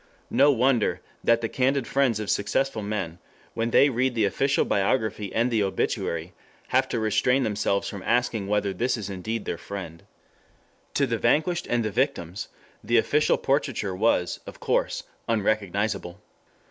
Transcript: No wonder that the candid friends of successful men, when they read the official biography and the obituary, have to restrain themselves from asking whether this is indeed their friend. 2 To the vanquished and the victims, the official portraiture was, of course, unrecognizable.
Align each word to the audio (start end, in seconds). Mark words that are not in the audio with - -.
No 0.31 0.51
wonder 0.51 0.99
that 1.23 1.41
the 1.41 1.47
candid 1.47 1.85
friends 1.85 2.19
of 2.19 2.31
successful 2.31 2.81
men, 2.81 3.19
when 3.53 3.69
they 3.69 3.87
read 3.87 4.15
the 4.15 4.25
official 4.25 4.65
biography 4.65 5.31
and 5.31 5.51
the 5.51 5.61
obituary, 5.61 6.33
have 6.69 6.89
to 6.89 6.97
restrain 6.99 7.43
themselves 7.43 7.87
from 7.87 8.01
asking 8.01 8.47
whether 8.47 8.73
this 8.73 8.97
is 8.97 9.11
indeed 9.11 9.45
their 9.45 9.59
friend. 9.59 9.99
2 10.95 11.03
To 11.03 11.05
the 11.07 11.19
vanquished 11.19 11.67
and 11.69 11.85
the 11.85 11.91
victims, 11.91 12.47
the 12.83 12.97
official 12.97 13.37
portraiture 13.37 13.95
was, 13.95 14.39
of 14.47 14.59
course, 14.59 15.03
unrecognizable. 15.29 16.19